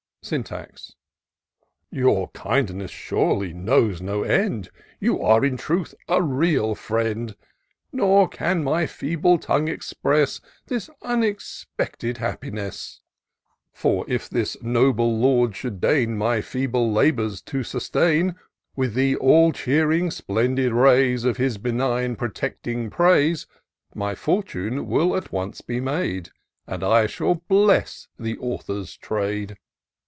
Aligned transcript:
Syntax." 0.23 0.93
Your 1.91 2.29
kindness, 2.29 2.91
surely, 2.91 3.53
knows 3.53 4.03
no 4.03 4.21
end; 4.21 4.69
You 4.99 5.19
are 5.19 5.43
in 5.43 5.57
truth 5.57 5.95
a 6.07 6.21
real 6.21 6.75
friend; 6.75 7.35
Nor 7.91 8.27
can 8.29 8.63
my 8.63 8.85
feeble 8.85 9.39
tongue 9.39 9.67
express 9.67 10.39
This 10.67 10.91
unexpected 11.01 12.19
happiness: 12.19 13.01
128 13.81 13.81
TOUR 13.81 14.03
OF 14.03 14.21
DOCTOR 14.21 14.37
SYNTAX 14.37 14.59
For 14.61 14.61
if 14.61 14.61
this 14.61 14.63
noble 14.63 15.17
Lord 15.17 15.55
should 15.55 15.81
deign 15.81 16.19
My 16.19 16.39
feeble 16.39 16.91
labours 16.93 17.41
to 17.41 17.63
sustain, 17.63 18.35
"With 18.75 18.93
the 18.93 19.15
all 19.15 19.51
cheering, 19.51 20.11
splendid 20.11 20.71
rays 20.71 21.23
Of 21.25 21.37
his 21.37 21.57
benign, 21.57 22.15
protecting 22.15 22.91
praise, 22.91 23.47
My 23.95 24.13
fortune 24.13 24.85
will 24.85 25.15
at 25.17 25.31
once 25.31 25.61
be 25.61 25.79
made. 25.81 26.29
And 26.67 26.83
I 26.83 27.07
shall 27.07 27.41
bless 27.49 28.07
the 28.19 28.37
author's 28.37 28.95
trade." 28.95 29.57